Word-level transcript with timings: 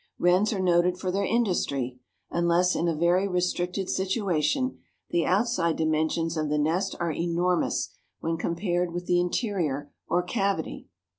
Wrens 0.17 0.51
are 0.51 0.59
noted 0.59 0.97
for 0.97 1.11
their 1.11 1.27
industry; 1.27 1.99
unless 2.31 2.75
in 2.75 2.87
a 2.87 2.95
very 2.95 3.27
restricted 3.27 3.87
situation 3.87 4.79
the 5.11 5.27
outside 5.27 5.75
dimensions 5.75 6.35
of 6.37 6.49
the 6.49 6.57
nest 6.57 6.95
are 6.99 7.11
enormous 7.11 7.89
when 8.19 8.35
compared 8.35 8.93
with 8.93 9.05
the 9.05 9.19
interior, 9.19 9.91
or 10.07 10.23
cavity. 10.23 10.87